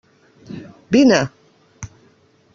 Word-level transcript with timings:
Vine! 0.93 1.19